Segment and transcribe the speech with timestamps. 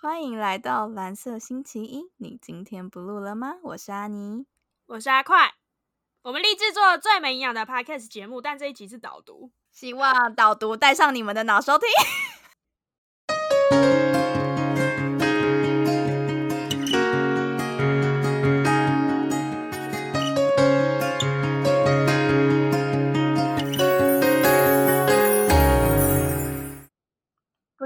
[0.00, 2.04] 欢迎来到蓝色星期一。
[2.18, 3.56] 你今天不录了吗？
[3.64, 4.46] 我是阿尼，
[4.86, 5.54] 我是阿快。
[6.22, 11.88] 我们立志做最没营养的 podcast 节目，但这一集是导读，希望导读带上你们的脑收听。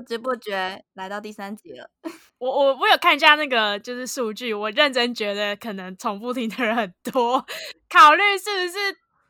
[0.02, 1.88] 知不觉来到第三集了。
[2.38, 7.44] 我我我有看一下那个就是数据，我认真觉得可能重复听的人很多，
[7.88, 8.79] 考虑是不是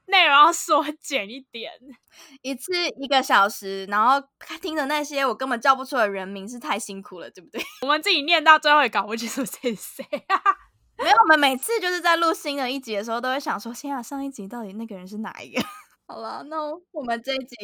[0.07, 1.71] 内容要缩减一点，
[2.41, 4.27] 一次一个小时，然后
[4.61, 7.63] 听的那些我根本叫不出的人名，是太辛苦了，对不对？
[7.83, 10.07] 我们自己念到最后也搞不清楚谁是谁。
[10.99, 15.61] 没有，我们每次就是在录新的一集的时候，都会想说，天啊，上一集到底那个人是哪一个？
[16.07, 16.57] 好了，那
[16.93, 17.57] 我们这一集，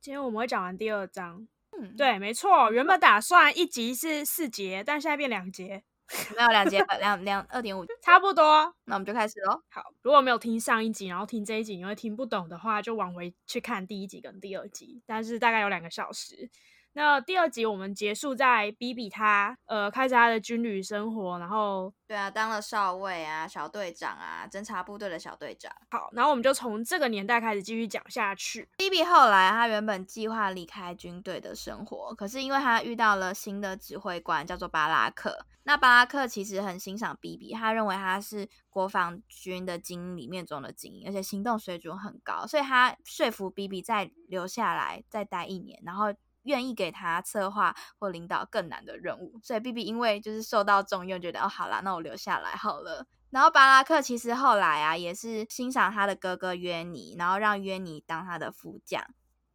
[0.00, 1.46] 今天我们会讲完第二章。
[1.80, 2.70] 嗯，对，没错。
[2.70, 5.82] 原本打算一集是四节，但现在变两节，
[6.36, 8.74] 没有两节，两两二点五， 差不多。
[8.84, 9.62] 那我们就开始喽。
[9.70, 16.50] 好，如果没有听上一集，然后听这一集，你会听不懂的话，就往回去看第一集跟第二集，但是大概有两个小时。
[16.96, 25.72] 那第二集我们结束在比比他呃开始他的军旅生活，然后对啊，当了少尉啊、小队长啊、侦察部队的小队长。
[25.90, 28.68] 好，然后我们就从这个年代开始继续讲下去。
[28.78, 35.46] 比比后来他原本计划离开军队的生活，可是因为他遇到了新的指挥官，叫做巴拉克。
[35.64, 46.14] 那巴拉克其实很欣赏比比，他认为他是国防军的精英里面中的精英，而且行动水准很高，所以他说服比比再留下来再待一年，然后。
[46.44, 53.06] 愿意给他策划或领导更难的任务，所以 B B 因为就是受到重用，觉得哦好啦，那我留下来好了。
[53.30, 59.04] 然后巴拉克其实后来啊，也是欣赏他的哥哥约尼，然后让约尼当他的副将，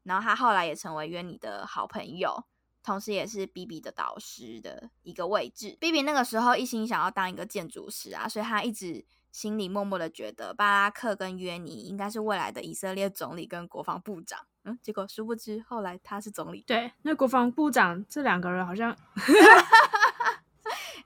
[0.04, 2.44] 然后他后来也成为约尼的好朋友，
[2.84, 5.78] 同时也是 B B 的导师的一个位置。
[5.80, 9.06] B B 那个时候一心想要当一个建筑师啊，所以他一直。
[9.40, 16.62] 心里默默的觉得巴拉克跟约尼应该是未来的以色列总理跟国防部长，嗯，结果殊不知后来他是总理。
[16.68, 18.94] 对，那国防部长这两个人好像，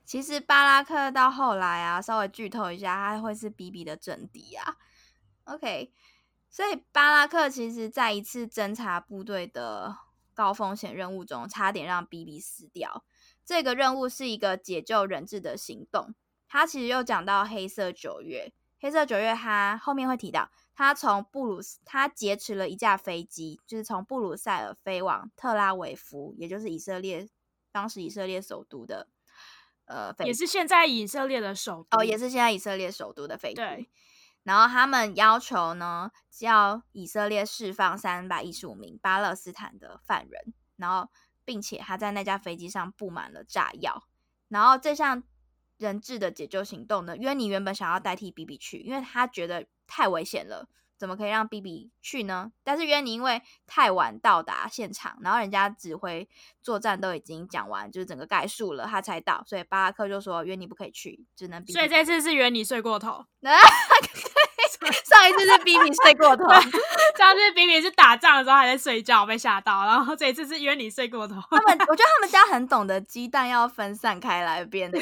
[0.03, 4.77] 其实巴拉克到后来啊，稍微剧透一下，他会是比比的政敌啊。
[5.44, 5.94] OK，
[6.50, 9.95] 所以巴拉克其实在一次侦察部队的
[10.33, 13.05] 高风险任务中，差点让比比死掉。
[13.45, 16.15] 这个任务是一个解救人质的行动。
[16.53, 27.27] 他其实又讲到黑色九月，黑色九月他后面会提到，他从布鲁斯他劫持了一架飞机，就是从布鲁塞尔飞往特拉维夫，也就是以色列
[27.71, 29.07] 当时以色列首都的，
[29.85, 33.55] 呃，也是现在以色列的首哦，也是现在以色列首都的飞机。
[33.55, 33.89] 对，
[34.43, 41.09] 然后他们要求呢，叫以色列释放三百一十五名巴勒斯坦的犯人，然后
[41.43, 44.03] 并且他在那架飞机上布满了炸药，
[44.49, 45.23] 然后这项。
[45.83, 47.17] 人质的解救行动呢？
[47.17, 50.66] 约尼原本想要代替 B B 去，因为他觉得太危险了，
[50.97, 52.53] 怎么可以让 B B 去呢？
[52.63, 56.27] 但是约尼因为太晚到达现场，然后人家指挥
[56.61, 61.61] 作战都已经讲完，就是整个概述了，他才到，所以巴拉克就说约尼不可以去，只能。
[61.67, 63.25] 所以这次是约尼睡过头。
[65.13, 66.50] 上一次是 B B 睡过头，
[67.18, 71.35] 上次 B B 是打仗的时候还在睡觉被吓到，然后这一次是约你睡过头。
[71.51, 75.00] 他们我觉得他们家很懂得鸡蛋要分散开来，免得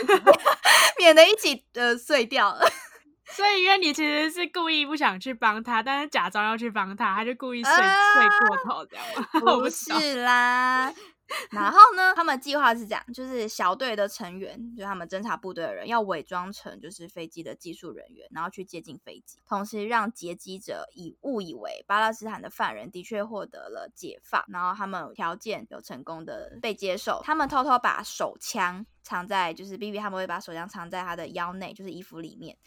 [1.00, 2.62] 免得一起呃碎掉了。
[3.32, 9.40] 所以约你其实是故意不想去帮他，但是假装要去帮他，他就故意睡睡过头这样吗？
[9.40, 10.92] 不是啦。
[11.50, 12.14] 然后呢？
[12.16, 27.22] 他们计划是这样，就是小队的成员，就他们侦察部队的人，要伪装成就是飞机的技术人员，然后去接近飞机，同时让劫机者以误以为巴勒斯坦的犯人的确获得了解放，然后他们条件有成功的被接受。
[27.24, 32.58] 他们偷偷把手枪藏在，就是 B B 他们会把手枪藏在他的腰内，就是衣服里面，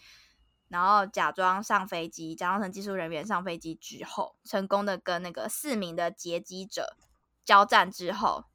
[0.69, 6.97] 然后假装上飞机，假装成技术人员上飞机之后，成功的跟那个四名的劫机者
[7.43, 8.45] 交战之后。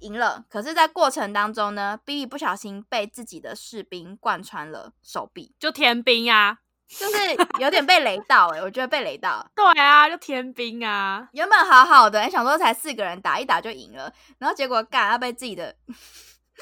[0.00, 6.58] 赢了，可是，在过程当中呢，B B 不小心被自己的士兵贯穿了手臂，就天兵啊，
[6.88, 7.16] 就是
[7.58, 9.48] 有点被雷到哎，我觉得被雷到。
[9.56, 15.74] 对啊，就天兵啊，原本好好的，想说才四个人打一打就赢了，然后结果干要被自己的，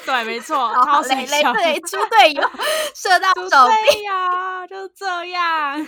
[0.07, 2.51] 对，没错， 超雷雷对猪队友
[2.95, 5.87] 射到手臂呀，就这样。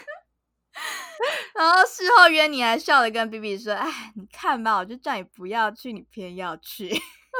[1.54, 6.90] 然后事后约你还笑着跟 B B 说：“哎，你看吧，我就叫你不要去，你偏要去。”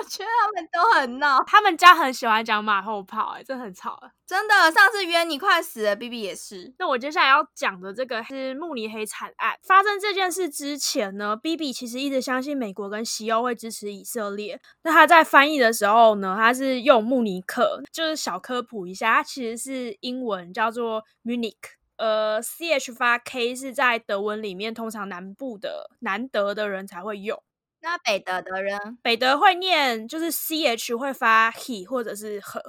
[0.02, 3.98] 我觉得他们都很闹， 他们家很喜欢讲马后炮、哎，真的很吵。
[4.26, 4.54] 真的。
[4.72, 6.74] 上次约你快死了，B B 也是。
[6.78, 9.56] 那我接下来要讲的这个是慕尼黑惨案。
[9.62, 14.60] 发生这件事之前呢，B B 其实一直相信美国跟西欧会支持以色列。
[14.82, 21.54] 那他在翻译的时候呢，他是用慕尼克，就是小科普一下，它其实是英文叫做 Munich。
[21.96, 27.42] 呃，C H 发 K 是在德文里面通常南部的南德的人才会用。
[27.86, 32.60] 那北德的人，北德会念就是 C H 会发 he 或者是和，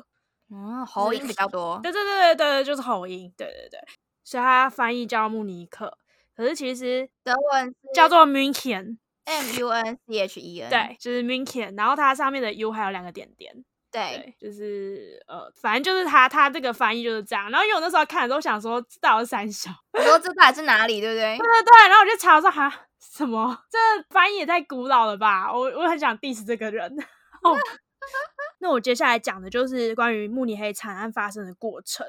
[0.51, 1.79] 嗯，喉音比较多。
[1.81, 3.79] 对对对对对，就是喉音，对对对，
[4.23, 5.97] 所以它翻译叫慕尼克，
[6.35, 17.49] 可是其实德文叫做 München M U N C H E N，对，就是 München，然后它上面的 U 还有两个点点，对，就是呃，反正就是他他这个翻译就是这样。
[17.49, 21.37] 然后因为我那时候看的时候想说，这到底是三小， 我说这到底是哪里，对不对？
[21.37, 22.71] 对对对，然后我就查说哈。
[22.99, 23.57] 什么？
[23.71, 23.77] 这
[24.09, 25.51] 翻译也太古老了吧！
[25.53, 26.91] 我我很想 diss 这个人。
[27.43, 27.55] 哦
[28.59, 32.05] 那我接下来讲的就是关于慕尼黑惨案发生的过程。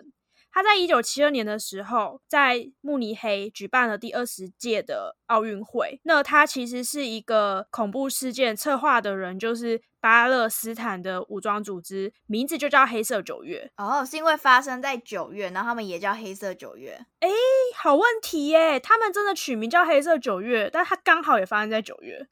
[0.59, 6.01] 他在一九七二年的时候，在慕尼黑举办了第二十届的奥运会。
[6.03, 13.71] 那他其实是一个恐怖事件策划的人，就是巴勒斯坦的武装组织，名字就叫黑色九月。
[13.77, 17.07] 哦，是因为发生在九月，然后他们也叫黑色九月。
[17.21, 17.29] 哎，
[17.77, 18.81] 好问题耶！
[18.81, 22.27] 他们真的取名叫黑色九月，但他刚好也发生在九月，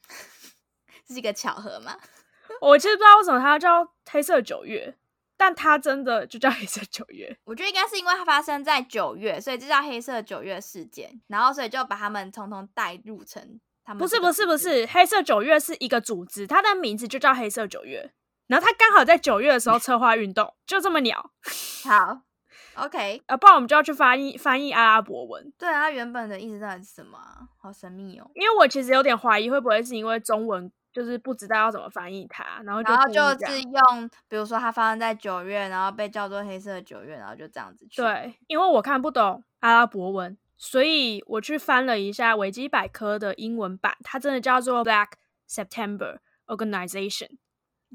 [1.07, 1.97] 是一个巧合吗？
[2.61, 4.97] 我其实不知道为什么他叫黑色九月。
[5.37, 13.99] 但它真的就叫黑色九月，我觉得应该是因为它发生在九月，所以这叫黑色九月事件，然后所以就把他们通通带入成他们。
[13.99, 18.13] 不是不是不是，黑色九月是一个组织，它的名字就叫黑色九月，
[18.47, 21.31] 然后它刚好在九月的时候 策划运动，就这么鸟。
[21.85, 22.23] 好
[22.77, 25.53] ，OK， 呃，不然我们就要去翻译翻译阿拉伯文。
[25.59, 27.19] 对啊，它原本的意思到底是什么？
[27.61, 28.31] 好神秘哦。
[28.35, 30.73] 因为我其实有点怀疑，会不会是因为中文。
[30.97, 38.01] 就是不知道要怎么翻译它，然后然后就是用，比如说它发生在九月，然后被叫做黑色九月，然后就这样子去。
[38.01, 45.09] 对，因为我看不懂阿拉伯文，所以我去翻了一下维基百科的英文版，它真的叫做 Black
[45.47, 46.17] September
[46.47, 47.37] Organization。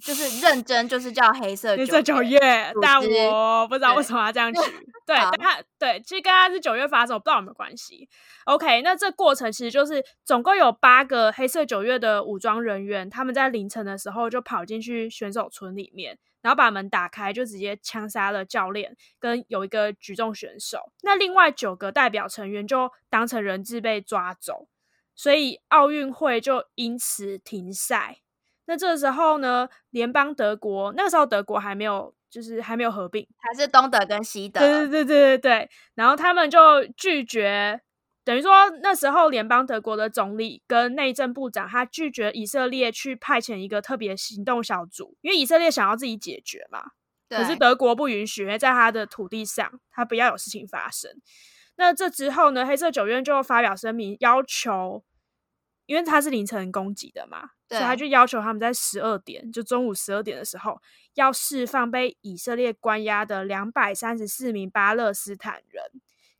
[0.04, 2.40] 就是认真，就是叫黑色九月，
[2.82, 4.60] 但我不知道为什么要这样取。
[5.06, 8.10] 对，他对，其实跟他是九月发生，我不知道有没有关系。
[8.46, 20.92] OK，那这过程其实就是总共有八个黑色九月的武装人员，他们在凌晨的时候就跑进去选手村里面，然后把门打开，就直接枪杀了教练跟有一个举重选手。
[21.02, 24.68] 那另外九个代表成员就当成人质被抓走，
[25.16, 28.20] 所以奥运会就因此停赛。
[28.72, 34.62] 那这时候呢，联邦德国那个时候德国还没有，就是还没有合并，还是东德跟西德。
[34.62, 35.70] 对对对对对对。
[35.94, 37.82] 然后他们就拒绝，
[38.24, 46.92] 等于说那时候联邦德国的总理跟内政部长，他拒绝以色列去派遣一个特别行动小组，因为以色列想要自己解决嘛。
[47.28, 51.12] 可是德国不允许，因为在他的土地上，他不要有事情发生。
[51.76, 55.04] 那这之后呢，黑色九院就发表声明，要求，
[55.88, 57.50] 因为他是凌晨攻击的嘛。
[57.72, 60.80] 所以他就要求他们在十二点，就中午十二点的时候，
[61.16, 65.84] 要释放被以色列关押的两百三十四名巴勒斯坦人。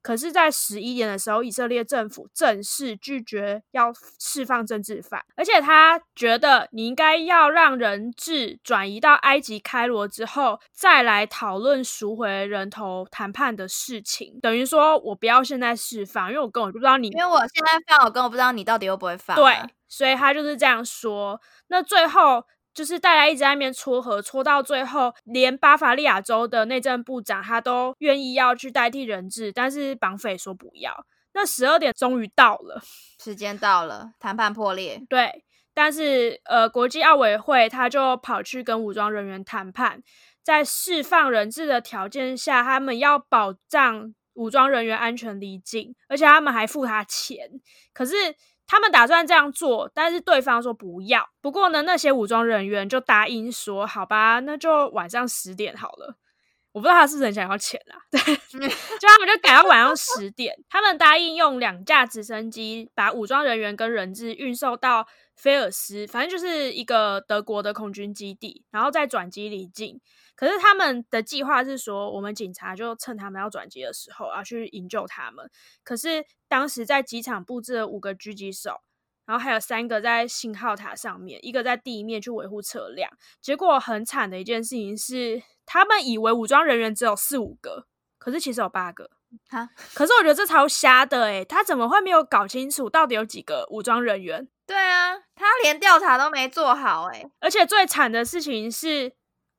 [0.04, 14.40] 可是，在十一点的时候，以色列政府正式拒绝要释放政治犯，而且他觉得你应该要让人质转移到埃及开罗之后，再来讨论赎回人头谈判的事情。
[14.42, 19.36] 等于说我不要现在释放，因为我根本不知道你，因为我现在放，我根本不知道你到底会不会放。
[19.36, 19.56] 对，
[19.92, 21.40] 所以他就是这样说。
[21.68, 22.46] 那最后。
[22.74, 31.06] 就是大家一直在那边撮合，撮到最后，连巴伐利亚州的内政部长他都愿意要去代替人质，但是绑匪说不要。
[31.34, 32.82] 那十二点终于到了，
[33.22, 35.04] 时间到了，谈判破裂。
[35.10, 40.02] 对，但是呃，国际奥委会他就跑去跟武装人员谈判，
[40.42, 47.50] 在释放人质的条件下，他们要保障武装人员安全离境，而且他们还付他钱。
[47.92, 48.14] 可是。
[48.72, 51.28] 他们打算这样做，但是对方说不要。
[51.42, 56.16] 不过呢，那些武装人员就答应说：“好吧，那就晚上十点好了。”
[56.72, 58.60] 我不知道他是很想要钱啊，对， 就
[59.10, 60.56] 他们就改到晚上十点。
[60.70, 70.00] 他们答应用两架直升机把武装人员跟人质运送到菲尔斯，反正就是一个德国的空军基地，然后再转机离境。
[70.42, 75.48] 可是他们的计划是说，我们警察就趁他们要转机的时候啊，去营救他们。
[75.84, 78.82] 可是当时在机场布置了五个狙击手，
[79.28, 83.12] 然后还有三个在信号塔上面，一个在地面去维护车辆。
[83.40, 87.86] 结果很惨的一件事情是，他们以为武装人员只有四五个，
[88.18, 89.12] 可是其实有八个。
[89.48, 94.50] 哈，可是我觉得这超瞎的诶，他怎么会没有搞清楚到底有几个武装人员？
[94.66, 97.30] 对啊，他连调查都没做好诶。
[97.40, 99.14] 而且最惨的事情是，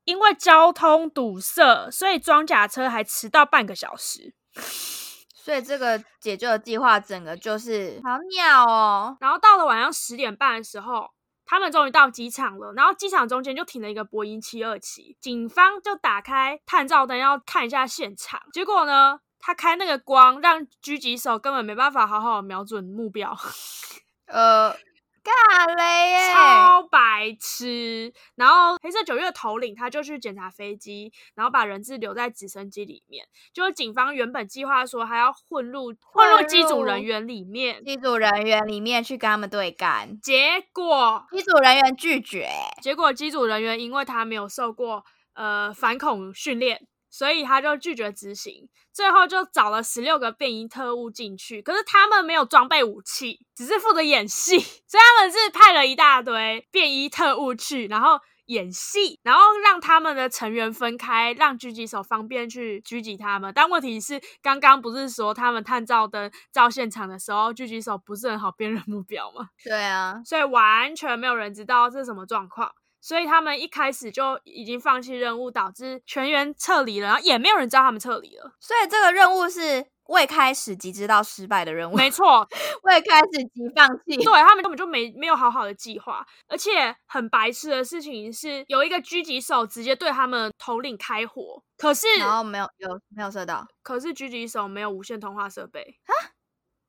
[0.05, 4.35] 因为交通堵塞，所以装甲车还迟到半个小时。
[5.35, 9.17] 所以这个解救的计划整个就是好鸟哦。
[9.21, 11.11] 然后到了晚上十点半的时候，
[11.45, 12.73] 他们终于到机场了。
[12.77, 18.41] 然后机场中间就停了一个波音七二七，警方就打开探照灯要看一下现场。
[18.53, 23.37] 结果呢，他开那个光，让狙击手根本没办法好好瞄准目标。
[24.27, 24.77] 呃。
[25.23, 28.13] 尬雷耶，超白痴！
[28.35, 33.27] 然后黑色九月头领他就去检查飞机，然后把人质留在直升机里面。
[33.53, 40.21] 就是警方原本计划说还要混入混入机组人员里面，机组人员里面去跟他们对干。
[40.21, 42.49] 结果机组人员拒绝，
[42.81, 46.87] 结果机组人员因为他没有受过呃反恐训练。
[47.13, 54.59] 所以他就拒绝执行，最后就找了十六个便衣特务进去，可是他们没有装备武器，只是负责演戏。
[54.59, 63.53] 所以他们是派了一大堆便衣特务去，然后演戏，然后让他们的成员分开，让狙击手方便去狙击他们。
[63.55, 69.51] 但问题是，刚刚不是说他们探照灯照现场的时候，狙击手不是很好辨认目标吗？
[69.63, 72.73] 对啊，所以完全没有人知道这是什么状况。
[73.03, 78.53] 所以他们一开始就已经放弃任务，导致全员撤离了，然后也没有人知道他们撤离了。
[78.61, 81.97] 所以这个任务是未开始即知道失败的任务。
[81.97, 82.49] 没错，
[82.85, 84.17] 未开始即放弃。
[84.17, 96.15] 对他们根本就没没有好好的计划，而且很白痴的事情是，有一个狙击手直接对他们头领开火，可是然后没有有没有射到，可是狙击手没有无线通话设备啊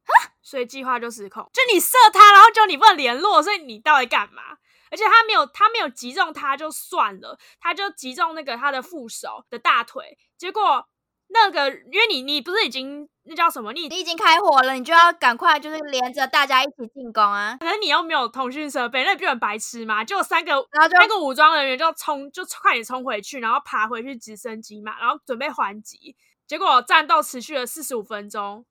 [0.06, 1.50] 啊，所以计划就失控。
[1.52, 4.44] 就你射他，然后就你不能联络，所以你到底干嘛？
[4.94, 10.16] 而且他没有，他没有击中他就算了，他就击中那个他的副手的大腿。
[10.38, 10.88] 结果
[11.30, 13.74] 那个，因为你你不是已经那叫什么？
[13.74, 17.58] 你你已经开火了，你就要赶快就是连着大家一起进攻啊！
[17.60, 20.04] 可是你又没有通讯设备，那不就很白痴吗？
[20.04, 26.16] 就三个，然后三个武装人员就冲，就快点冲回去，然后爬回去直升机嘛，然后准备还击。
[26.46, 28.64] 结果战斗持续了四十五分钟，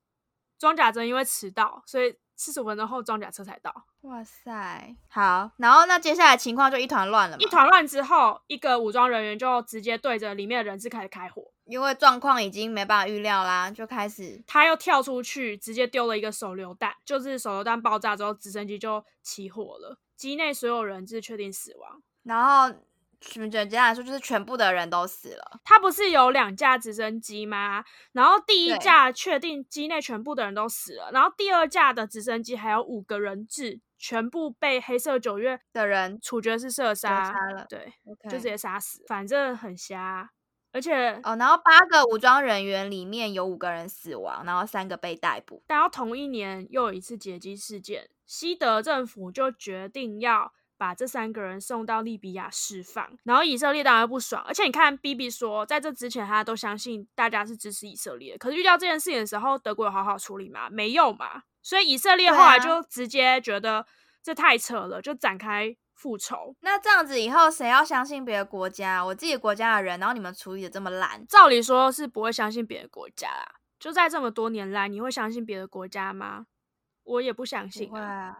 [0.56, 2.14] 装甲针因为迟到，所以。
[2.36, 3.72] 四十五分钟后，装甲车才到。
[4.02, 7.36] 哇塞，好，然后那接下来情况就一团乱了。
[7.38, 22.76] 一团乱之后，一个武装人员就直接对着里面的人质开始开火，因为状况已经没办法预料啦，就开始他又跳出去，直接丢了一个手榴弹，就是手榴弹爆炸之后，直升机就起火了，机内所有人质确定死亡，然后。
[23.22, 25.60] 简简单来说，就是全部的人都死了。
[25.64, 27.84] 他不是有两架直升机吗？
[28.12, 37.64] 然后第一架确定机内全部的人都死了，然后第二架的直升机还有五个人质，全部被黑色九月的人处决是射杀了。
[37.68, 40.30] 对，就直接杀死，反正很瞎。
[40.72, 45.62] 而且哦，然后八个武装人员里面有五个人死亡，然后三个被逮捕。
[45.68, 50.52] 然后同一年又有一次劫机事件，西德政府就决定要。
[50.82, 54.42] 把这三个人送到利比亚释放，然后以色列当然不爽。
[54.44, 60.68] 而且你看，B B 说，在这之前他都相信大家是支持以色列，可是遇到这件事情的时候，德国有好好处理吗？
[60.68, 61.44] 没有嘛。
[61.62, 63.86] 所以以色列后来就直接觉得
[64.24, 66.56] 这太扯了，就展开复仇。
[66.62, 69.04] 那这样子以后谁要相信别的国家？
[69.04, 73.54] 我自己国家的人，然后你们处理的这么烂，照理说是不会相信别的国家啦。
[73.78, 76.46] 就在这么多年来，你会相信别的国家吗？
[77.04, 78.38] 我也不相信啊。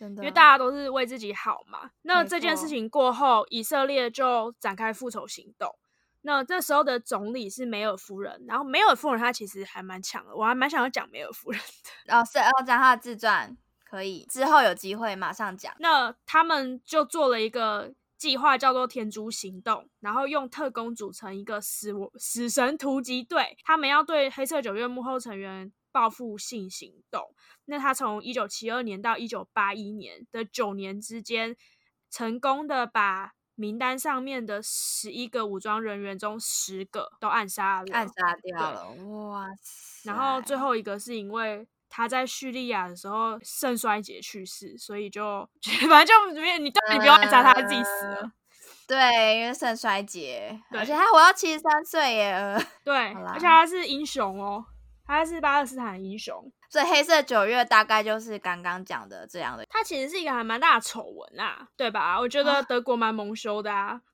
[0.00, 1.90] 因为大家都是为自己好嘛。
[2.02, 5.74] 那这件事情过后，以色列就展开复仇行动。
[6.22, 11.60] 那这时候的总理是梅尔夫人，然后梅尔夫人她其实还蛮强的，我还蛮想要讲梅尔夫人
[12.04, 12.16] 的。
[12.18, 15.74] 哦，是要讲她的自传，可以之后有机会马上讲。
[15.78, 25.72] 那他们就做了一个计划，叫做“天珠行动”，然后用特工组成一个死死神突击队，他们要对黑色九月幕后成员。
[25.90, 27.34] 报复性行动。
[27.70, 31.54] 那他从一九七二年到一九八一年的九年之间，
[32.10, 38.90] 成功的把名单上面的十一个武装人员中十个都暗杀了，暗杀掉了。
[39.28, 40.10] 哇塞！
[40.10, 45.46] 然后最后一个是因为他在叙利亚的时候肾衰竭去世，所以就
[45.90, 48.32] 反正就没有你，你不用暗杀他他，自己死了。
[48.86, 52.56] 对，因为肾衰竭，而且他活到七十三岁耶。
[52.82, 54.64] 对，而且他是英雄哦。
[55.04, 59.64] 他是巴勒斯坦英雄，所以黑色九月大概就是刚刚讲的这样的。
[59.68, 62.18] 它其实是一个还蛮大的丑闻啊，对吧？
[62.18, 64.00] 我觉得德国蛮蒙羞的啊。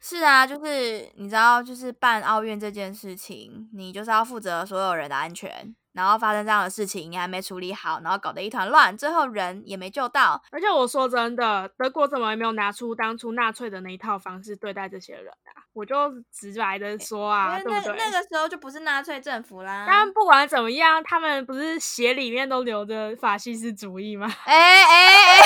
[0.00, 10.40] 是啊，就是你知道，就是办奥运这件事情，你就是要负责所有人的安全，然后发生这样的事情，你还没处理好，然后搞得一团乱，最后人也没救到。
[10.52, 15.64] 而且我说真的，德国怎么也没有拿出当初纳粹的那一套方式对待这些人啊？
[15.72, 17.96] 我就直白的说啊，对不对？
[17.96, 19.86] 那个时候就不是纳粹政府啦。
[19.88, 24.26] 但不管怎么样，他们不是血里面都流着法西斯主义吗？
[24.44, 25.40] 哎哎哎！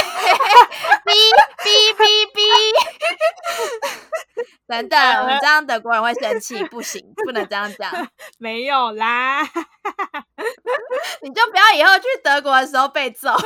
[1.04, 1.12] 哔
[1.58, 2.02] 哔哔
[2.32, 2.38] 哔！
[4.70, 7.90] 等等，我们这样德国人会生气，不行，不能这样讲。
[8.38, 9.42] 没有啦，
[11.22, 13.34] 你就不要以后去德国的时候被揍。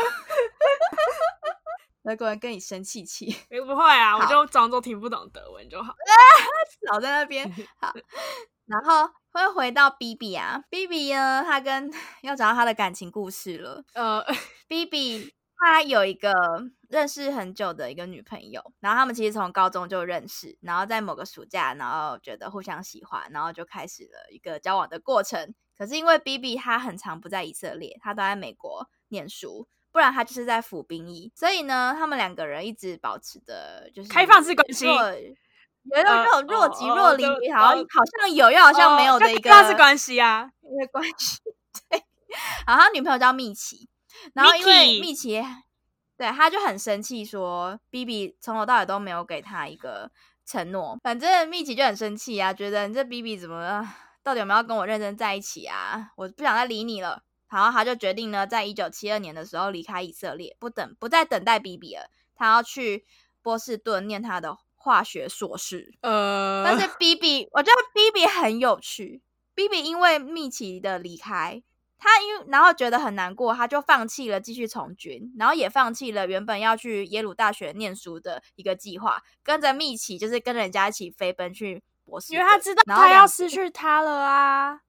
[2.04, 3.34] 德国人跟你生气气，
[3.66, 5.94] 不会啊，我就装作听不懂德文就好。
[6.92, 7.50] 老在那边
[7.80, 7.94] 好，
[8.66, 11.90] 然后会回到 B B 啊，B B 呢，他跟
[12.20, 13.82] 要找到他的感情故事了。
[13.94, 14.22] 呃
[14.68, 16.32] ，B B 他有一个
[16.88, 25.54] 认识很久的一个女朋友，然后他们其实从高中就认识，然后在某个暑假，然后觉得互相喜欢，然后就开始了一个交往的过程。
[25.76, 29.66] 可是因为 B B 他很长不在以色列，他都在美国念书。
[29.90, 41.38] 不然他就是在服兵役，所以呢，他们两个人一直保持的就是开放式关系，有一种若即若离，好像好像有又好像没有的一个开放式关系啊，一个关系。
[41.88, 42.02] 对，
[42.66, 43.88] 然后他女朋友叫蜜奇，
[44.32, 45.42] 然后因为蜜奇，
[46.16, 50.10] 对，他就很生气，说 B B 从头到尾都没有给他一个
[50.46, 53.86] 承诺，反正蜜奇就很生气啊，觉得你这 B B 怎么
[54.22, 56.10] 到底有没有跟我认真在一起啊？
[56.16, 57.22] 我不想再理你了。
[57.50, 63.06] 然后他就决定呢，在一九七二年的时候离开以色列，不等不再等待 B B 了，他要去
[63.42, 65.94] 波士顿念他的化学硕士。
[66.00, 69.22] 呃，但是 B B，我觉得 B B 很有趣。
[69.54, 71.62] B B 因为密奇的离开，
[72.04, 84.80] 他因为然后觉得很难过，他就放弃了继续从军，然后也放弃了原本要去耶鲁大学念书的一个计划，跟着密奇就是跟人家一起飞奔去博士，因为他知道他要失去他了啊。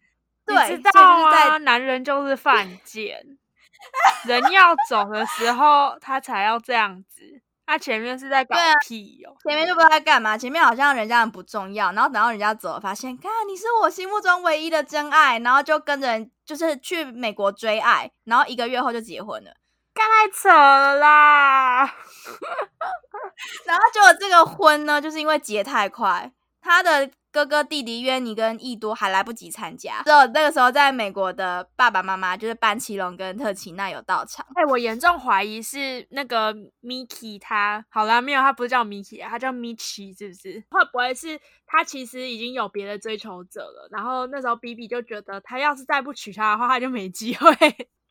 [0.46, 3.36] 对，知道啊，男人就是犯贱，
[4.24, 7.41] 人要走的时候他才要这样子。
[7.64, 8.54] 他前面是在搞
[8.86, 19.52] 屁哦，前面就不知道在干嘛，前面好像人家很不重要，然后等到人家走了，发现，看你是我心目中唯一的真爱，然后就跟着就是去美国追爱，然后一个月后就结婚了，
[19.94, 21.84] 太扯了啦！
[23.66, 26.30] 然后结果这个婚呢，就是因为结太快，
[26.62, 27.10] 他的。
[27.34, 34.46] 哥哥弟弟约尼跟易多还来不及参加，只有那个时候在美国的爸爸妈妈就是班奇隆跟特奇娜有到场。
[34.54, 40.62] 哎，我严重怀疑是那个 Miki 他好啦，没有，他不是叫 Miki，他叫 Michi，是不是？
[40.68, 43.88] 会不会是他其实已经有别的追求者了？
[43.90, 47.50] 然后那时候 B B 就觉得他要是再不娶她的话，他就没机会。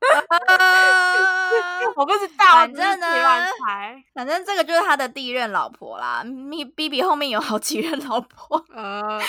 [1.96, 3.08] 我不知道，反正呢，
[4.14, 6.24] 反正这个就是他的第一任老婆啦。
[6.24, 9.20] 咪 B B 后面有好几任老婆，呃，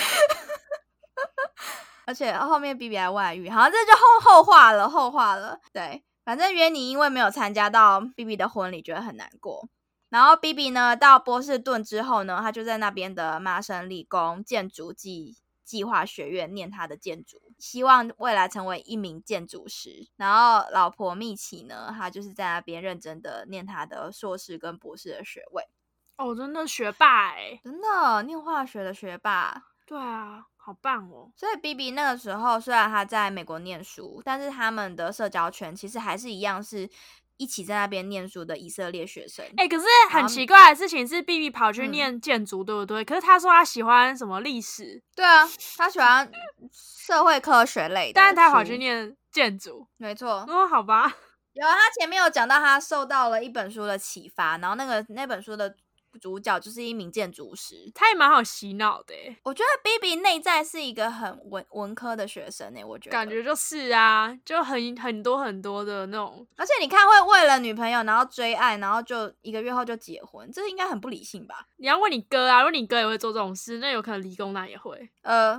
[2.07, 5.61] 而且后面 B B 还外遇，好像这就后后话了，后话了。
[5.73, 9.69] 对，反正约你因为没有参加到 B B 的婚礼，觉得很难过。
[10.09, 15.37] 然后 B B 呢，到波士顿之后呢，他就在那边的麻省理工建筑计。
[15.65, 20.09] 计划学院念他的建筑，希望未来成为一名建筑师。
[20.17, 25.69] 然后老婆蜜奇呢，她就是在那边认真的念她的硕士跟博士的学位。
[26.17, 29.67] 哦，真的学霸哎，真的念化学的学霸。
[29.87, 31.31] 对啊，好棒哦。
[31.37, 36.91] 所以 B B 那个时候虽然他在美国念书，但是他们的社交圈其实还是一样是。
[37.37, 43.05] 一起在那边念书的以色列学生，哎，可是很奇怪的事情是，B B 跑去念建筑，对不对？
[43.05, 46.31] 可是他说他喜欢什么历史，对啊，他喜欢
[46.73, 50.45] 社会科学类的，但是他跑去念建筑，没错。
[50.49, 51.15] 哦，好吧，
[51.53, 55.77] 有他前面有讲到他受到了一本书的启发，然后那个那本书的。
[56.21, 59.15] 主角就是一名建筑师，他也蛮好洗脑的。
[59.43, 71.67] 我觉得 B B 内在是一个很文文科的学生诶，我觉得感觉就是啊，就很很多很多的那种，而且你看会为了女朋友然后追爱，然后就一个月后就结婚，这应该很不理性吧？
[71.77, 75.11] 你要问你哥啊，如果你哥也会做这种事，那有可能理工男也会。
[75.23, 75.55] 呃，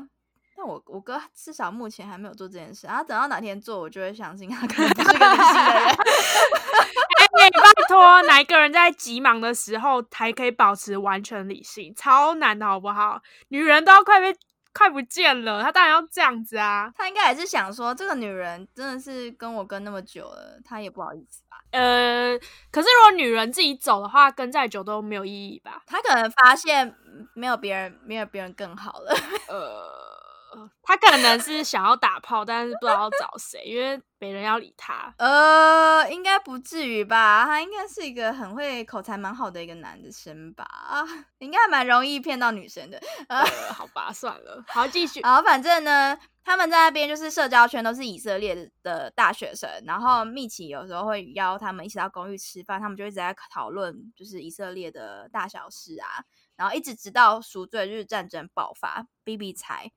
[0.55, 5.95] 但我我哥至少目前还没有做这件事，然后等到哪天做，我就会相信他可能不是个理性的人。
[7.49, 11.93] 拜托，哪一个人在急忙的时候还可以保持完全理性？
[11.95, 13.21] 超难的好不好？
[13.49, 14.35] 女人都要快被
[14.73, 16.91] 快不见了，他当然要这样子啊！
[16.97, 21.57] 他应该也是想说，这个女人真的是跟我跟那么久了，他也不好意思吧？
[21.71, 22.37] 呃，
[22.71, 25.81] 可是如果女人自己走的话，跟再久都没有意义吧？
[25.85, 26.95] 他可能发现
[27.35, 29.15] 没有别人，没有别人更好了。
[29.47, 30.12] 呃。
[30.53, 30.69] 了。
[30.81, 35.13] 他可能是想要打炮，但是不知道要找谁，因为没人要理他。
[35.17, 37.45] 呃，应该不至于吧？
[37.45, 40.63] 他应该是一个很会口才蛮好的一个男生吧？
[40.65, 41.03] 啊
[41.39, 42.99] 应该蛮容易骗到女生的。
[43.27, 45.19] 呃， 好吧，算了，好继续。
[45.21, 56.23] 然后反正呢，他们在那边就是社交圈都是以色列的大学生，然后密奇有时候会邀他们一起到公寓吃饭，他们就一直在讨论就是以色列的大小事啊。
[56.55, 59.91] 然后一直直到赎罪日战争爆发，B B 才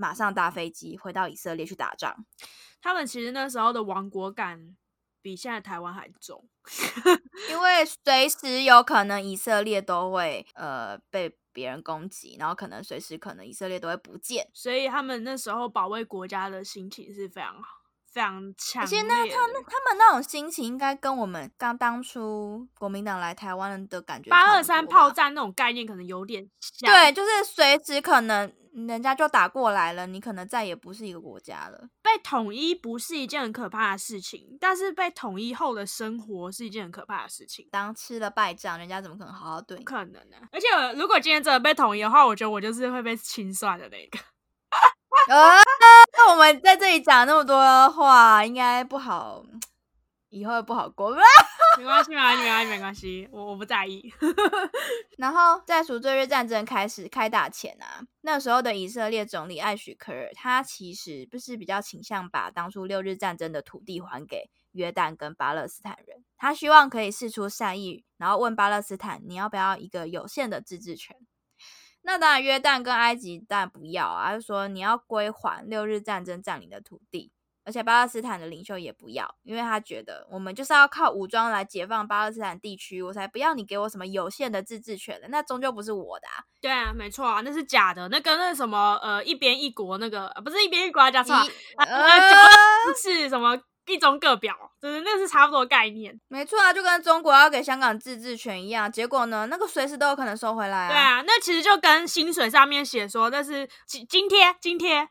[0.00, 2.24] 马上搭飞机回到以色列去打仗。
[2.80, 4.74] 他们其实那时候的亡国感
[5.20, 6.48] 比现在台湾还重，
[7.50, 17.79] 因为随时有可能以色列都会呃被别人攻击，然后可能随时可能以色列都会不见，所以他们那时候保卫国家的心情是非常好。
[18.12, 26.90] 非常强，而且那他们他们那种心情，应该跟我们刚当初国民党来台湾的感觉，八二三炮战那种概念可能有点像。
[26.90, 31.88] 对，就是随时可能人家就打过来了，你可能再也不是一个国家了。
[32.02, 37.68] 被统一不是一件很可怕的事情，但是被统一后的生活是一件很可怕的事情。
[37.70, 39.76] 当吃了败仗，人家怎么可能好好对？
[39.78, 40.36] 不可能的。
[40.50, 40.66] 而且
[40.98, 44.18] 如果今天真的被统一的话，我觉得我就是会被清算的那个。
[45.28, 45.60] 啊，
[46.16, 49.44] 那我们在这里讲那么多话，应该不好，
[50.30, 51.16] 以后不好过。
[51.78, 54.12] 没关系，没关系，没关系，没关系，我我不在意。
[55.18, 71.16] 然后在赎罪日战争开始开打前啊，那时候的以色列总理艾许科尔，他其实不是比较倾向把当初六日战争的土地还给约旦跟巴勒斯坦人，他希望可以试出善意，然后问巴勒斯坦，你要不要一个有限的自治权？
[72.02, 77.30] 那当然，约旦跟埃及当然不要啊，就说你要归还六日战争占领的土地，
[77.64, 86.42] 而且巴勒斯坦的领袖也不要，因为他觉得我们就是要靠武装来解放巴勒斯坦地区，我才不要你给我什么有限的自治权的，那终究不是我的啊。
[86.60, 91.36] 对啊，没错啊，那是假的，那跟那什么呃一边一国那个不是一边一国叫错，
[93.02, 93.60] 是什么？
[93.86, 100.88] 一中各表，就是那是差不多概念，没错啊，就跟中国要给香港自治权一样，结果呢，那个随时都有可能收回来啊。
[100.88, 105.08] 对啊，那其实就跟薪水上面写说那是津津贴，津贴，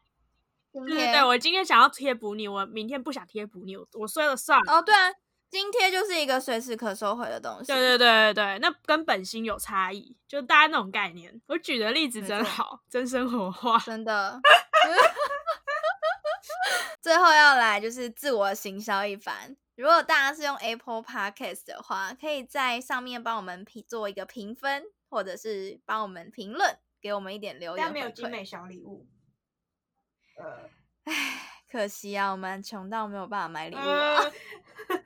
[0.71, 4.57] 对对对，我今天想要贴补你，我明天不想贴补你，我说了算。
[4.67, 5.11] 哦，对啊，
[5.49, 7.65] 津贴就是一个随时可收回的东西。
[7.65, 11.41] 对对对对对，那跟本薪有差异，就大家那种概念。
[11.47, 14.39] 我举的例子真好，真生活化，真的。
[17.01, 19.55] 最后要来就是自我行销一番。
[19.75, 27.85] 如果大家是用 Apple Podcast 的话，可以在上面帮我们评做一个评分，或者是帮我们评论，给我们一点留言。
[27.85, 29.07] 但没有精美小礼物。
[30.35, 30.69] 呃，
[31.05, 34.19] 唉，可惜啊，我们穷到没有办法买礼物啊。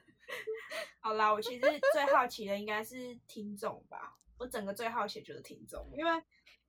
[1.02, 1.62] 好啦，我其实
[1.94, 4.18] 最好奇的应该是听众吧。
[4.38, 6.24] 我整个最好奇就是听众，因为。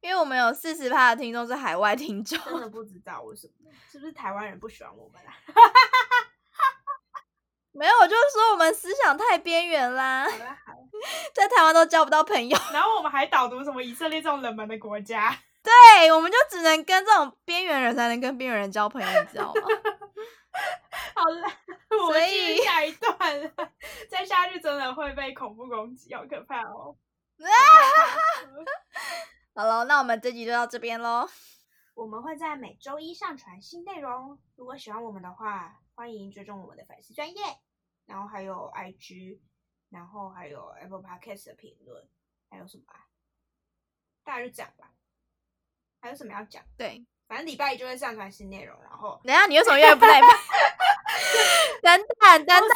[0.05, 5.33] 因为我们有四十趴的听众是海外听众，真的不知道为什么，是不是台湾人不喜欢我们啊？
[7.73, 10.27] 没有，就是说我们思想太边缘啦，
[11.33, 12.59] 在台湾都交不到朋友。
[12.71, 19.63] 然后我们还导读什么以色列这种冷门的国家， 对，我们就只能跟这种边缘人才能跟边缘人交朋友，你知道吗？
[21.15, 21.49] 好了，
[21.89, 23.17] 所以下一段
[24.11, 26.95] 再下去真的会被恐怖攻击，好可怕哦！
[29.57, 31.29] 好了，那我们这集就到这边喽。
[31.95, 34.37] 我们会在每周一上传新内容。
[34.57, 37.41] 如果喜欢我们的话，欢迎追踪我们的粉丝专业，
[38.05, 39.39] 然后还有 IG，
[39.91, 42.05] 然后还有 Apple Podcast 的评论，
[42.51, 43.07] 还有什么啊？
[44.25, 44.91] 大概就这样吧。
[46.01, 46.65] 还有什么要讲？
[46.77, 48.77] 对，反正礼拜一就会上传新内容。
[48.83, 50.31] 然后，等下你为什么越来越不耐烦？
[51.83, 52.69] 等等等等，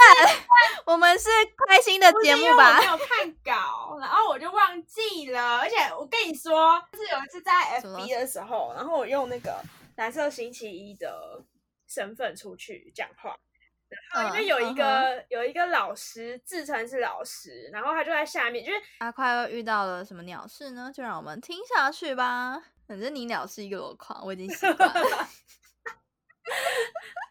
[0.86, 1.28] 我们是
[1.66, 2.76] 开心的节目吧？
[2.76, 5.58] 我没有看稿，然后我就忘记了。
[5.58, 9.62] 而且我跟你说，就是有一次在 FB 的时候，然后我用那个
[9.96, 11.42] 蓝色星期一的
[11.86, 13.36] 身份出去讲话，
[14.14, 20.92] 然后因为有一个有一个老师自称是老师，然后他就在下面，就是阿快又遇到了什么鸟事呢？
[20.94, 22.62] 就让我们听下去吧。
[22.86, 25.28] 反正你鸟是一个箩筐，我已经习惯了。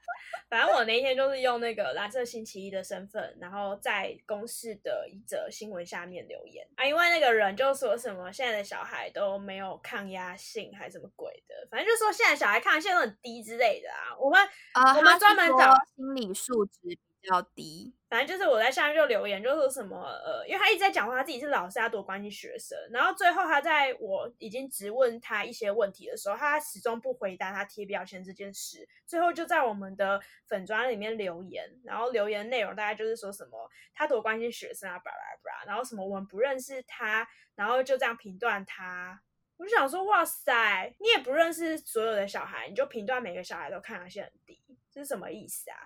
[0.49, 14.15] 反正我那一天就是用那个蓝色星期一的身份，然后在公示的一则新闻下面留言啊，因为那个人就说什么现在的小孩都没有抗压性，还什么鬼的，反正就说现在小孩抗压性都很低之类的啊。
[14.19, 14.39] 我们
[14.73, 16.97] 啊，我们专门找心理素质。
[17.16, 22.77] 比较低，反正就是我在下面就留言，就说什么呃，因为他一直在讲话，他自己是老师，他多关心学生。
[22.91, 28.87] 然后最后他在我已经直问他一些问题的时候，他始终不回答他贴标签这件事。
[29.05, 39.21] 最后就在我们的粉砖里面留言，然后留言内容大概就是说什么他多关心学生啊，巴拉巴拉，然后什么我们不认识他，然后就这样评断他
[39.57, 44.61] 我就想说，哇塞，你也不认识所有的小孩，你就评断每个小孩都看上去很低，
[44.91, 45.77] 这是什么意思啊？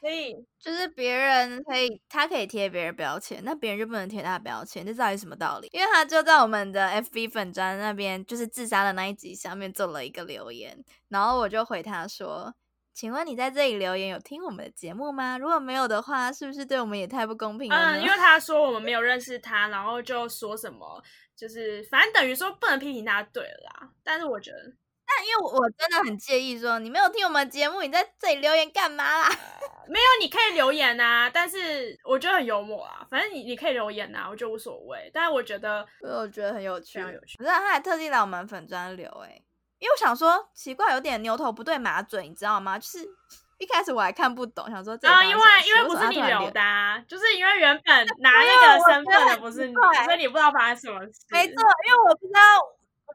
[0.00, 5.68] 所以就是别人可以，他可以贴别人标签，那别人就不能贴他标签，这到底什么道理？
[5.72, 12.54] 因为他就在我们的 FB 粉砖那边，就是自杀的那一集下面做了一个留言，然后我就回他说
[12.94, 15.36] ：“请问你在这里留言有听我们的节目吗？
[15.36, 21.02] 如果没有的话，是不是对我们也太不公平了？”嗯，因为他说我们没有认识他，然后就说什么，
[21.36, 23.90] 就是反正等于说不能批评他，对了啦。
[24.04, 24.72] 但是我觉得。
[25.08, 29.28] 但因为我我真的很介意，说你没有听我们节目，你在这里留言干嘛啦？
[29.88, 33.06] 没有，你可以留言呐，但是我觉得很幽默啊。
[33.10, 35.10] 反正你你可以留言呐，我觉得无所谓。
[35.14, 37.38] 但是我觉得，我觉得很有趣，非常有趣。
[37.38, 39.42] 不是，他还特地来我们粉专留，哎，
[39.78, 42.78] 因为我想说奇怪，有点牛头不对马嘴，你知道吗？
[42.78, 42.98] 就是
[43.58, 46.60] 一开始我还看不懂，想说啊，因为因为不是你留的，
[47.08, 51.12] 就是因为原本 拿那个身份的不是你，所以你不知道发生什么事。
[51.30, 51.54] 没错，
[51.86, 52.40] 因为我不知道。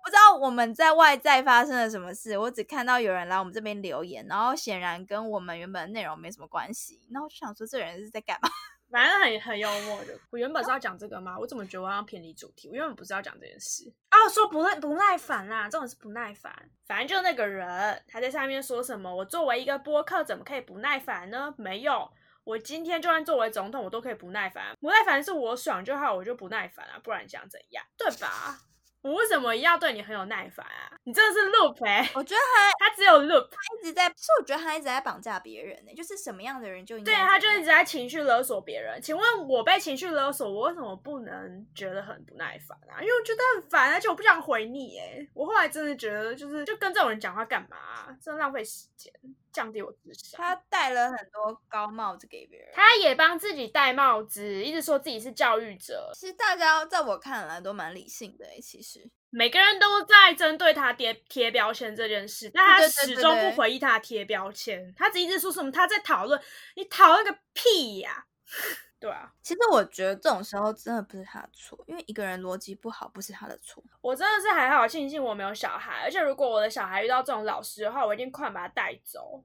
[0.04, 7.00] 不知道我们在外在发生了什么事，我只看到有人来我们这边留言，然后显然跟我们原本的内容没什么关系。
[7.10, 8.50] 然后我就想说，这人是在干嘛？
[8.92, 10.14] 反正很很幽默的。
[10.30, 11.36] 我原本是要讲这个吗？
[11.40, 12.68] 我怎么觉得我要偏离主题？
[12.68, 16.54] 我原本不是要讲这件事哦，说不耐不耐烦啦，这种是不耐烦。
[16.86, 19.16] 反正就那个人，他在上面说什么？
[19.16, 21.56] 我作为一个播客，怎么可以不耐烦呢？
[21.58, 22.12] 没有，
[22.44, 24.78] 我今天就算作为总统，我都可以不耐烦。
[24.80, 27.84] 不耐烦是我爽就好，我就不耐烦啊，不然想怎样？
[27.98, 28.60] 对吧？
[29.04, 30.83] 我为什么要对你很有耐烦啊？
[31.06, 32.10] 你真的是 loop 哎！
[32.16, 35.94] 我觉得他他只有 loop，他一直在，是我觉得他一直在绑架别人呢。
[35.94, 39.02] 就是什么样的人就对，他就一直在情绪勒索别人。
[39.02, 43.02] 请问我被情绪勒索，我为什么不能觉得很不耐烦啊？
[43.02, 45.28] 因为我觉得很烦，而且我不想回你哎。
[45.34, 47.78] 我后来真的觉得，就是就跟这种人讲话干嘛？
[48.22, 49.12] 真的浪费时间。
[49.52, 50.42] 降低我智商。
[50.42, 56.10] 他戴了很多高帽子给别人，他也帮自己戴帽子，一直说自己是教育者。
[56.16, 64.94] 其实大家在我看来都蛮理性的其实每个人都在针对他贴贴标签这件事，但他始终不回忆他贴标签。
[64.96, 66.40] 他只一直说什么他在讨论，
[66.76, 68.26] 你讨论个屁呀！
[69.02, 73.84] 对啊，其实我觉得这种时候真的不是他的错，因为一个人逻辑不好不是他的错。
[74.02, 79.44] 我真的是还好，庆幸我没有小孩，而且如果我的小孩遇到这种老师的话，我一定快把他带走。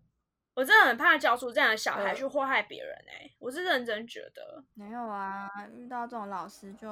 [0.58, 4.64] 我真的很怕教出这样的小孩去祸害别人哎，我是认真觉得。
[4.74, 6.90] 没有啊，遇到这种老师就，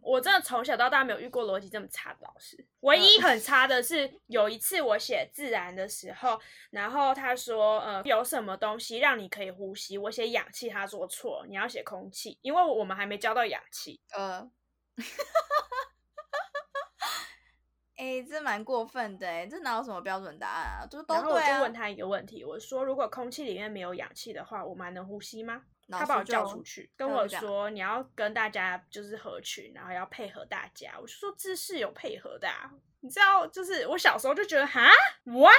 [0.00, 2.66] 我真的从小到大没有遇过逻辑这么差的老师。
[2.80, 9.96] 唯一很差的是有一次我写自然的时候，然后他说，呃，有什么东西让你可以呼吸？
[9.96, 14.00] 我写氧气，他说错，你要写空气，因为我们还没教到氧气。
[14.10, 14.50] 呃。
[17.98, 20.86] 哎，这蛮过分的哎，这哪有什么标准答案啊？
[20.86, 25.62] 就都对然后我就问他一个问题，我说如果空气里面没有氧气的话，我们还能呼吸吗？
[25.90, 30.92] 他把我叫出去，跟我说你要跟大家就是合群，然后要配合大家。
[31.00, 34.88] 我就说姿势有配合的，啊你知道，就是我小时候就觉得哈
[35.24, 35.54] ，what？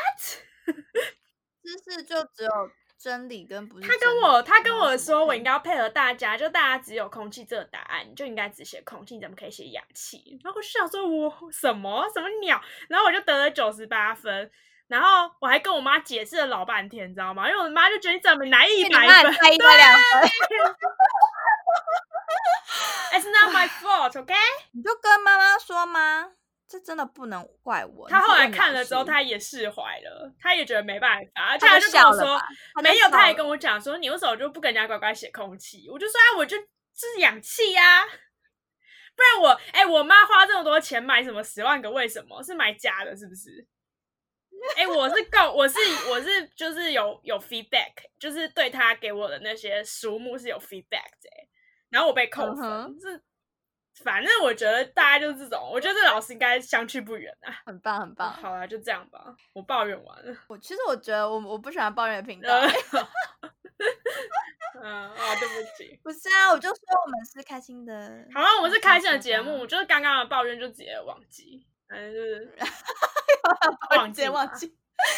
[1.62, 2.52] 姿势就只有。
[3.01, 10.38] 真理跟不是他跟我他跟我说我应该要配合大家，就大家只有空气这个答案，你就应该只写空气，你怎么可以写氧气？
[10.43, 12.62] 然后我就想说我什么什么鸟？
[12.89, 14.51] 然后我就得了九十八分，
[14.88, 17.49] 然后我还跟我妈解释了老半天，你知道吗？
[17.49, 20.29] 因为我妈就觉得你怎么拿一百分，差一两分。
[23.13, 24.33] It's not my fault, OK？
[24.73, 26.31] 你就跟妈妈说吗？
[26.69, 28.08] 这真的不能怪我。
[28.08, 32.39] 他后来看了之后，他也释怀了，他也觉得没办法，而且他就跟我说，
[32.84, 35.89] 没有，他也跟我讲说，你为什么就不跟人家乖乖写空气？
[35.89, 42.43] 我就说，啊，我就是氧气呀，不然我，哎，我妈花这么多钱买什么十万个为什么？
[42.43, 43.67] 是买假的，是不是？
[44.77, 45.79] 哎，我是告，我是
[46.12, 51.29] 我是就是有有 feedback，就是对他给我的那些书目是有 feedback 的，
[51.89, 52.63] 然后我被扣分
[53.01, 53.23] 是。
[54.03, 57.53] 反正我觉得大家就是这种，我觉得这老师应该相去不远啊。
[57.65, 58.31] 很棒，很棒。
[58.31, 59.35] 好了，就这样吧。
[59.53, 60.35] 我抱怨完了。
[60.47, 62.49] 我其实我觉得我我不喜欢抱怨频道。
[64.81, 65.99] 嗯啊，对不起。
[66.03, 68.25] 不是啊，我就说我们是开心的。
[68.33, 72.53] 好了，我们是开心的节目，就是刚刚的抱怨就直接忘记，反正就是
[73.97, 74.75] 忘记 忘记。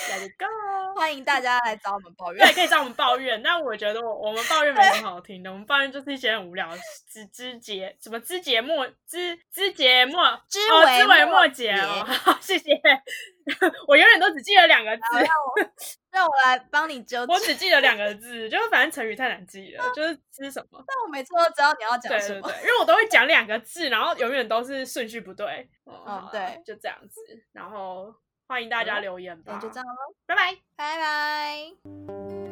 [0.09, 0.45] Let it go！
[0.95, 3.41] 欢迎大家来找我们抱怨，对，可以找我们抱怨。
[3.41, 6.77] 那我觉得我我们抱怨没什么好听的，我们抱怨就是一些很无聊的
[7.09, 12.03] 枝枝节，什么枝节末枝枝节末枝枝尾末节哦。
[12.05, 12.69] 好，谢谢。
[13.87, 15.01] 我永远都只记得两个字，
[16.11, 17.35] 让我来帮你纠正。
[17.35, 20.83] 我只记得两个字，就是反正成语太难记了，就是吃什么。
[20.85, 25.67] 但我每次都知道你要讲什么，因为我都会讲两个字，然后永远都是顺序不对。
[25.85, 27.21] 嗯，对，就这样子，
[27.53, 28.13] 然后。
[28.51, 32.50] 欢迎大家留言吧，那就这样喽，拜拜，拜拜。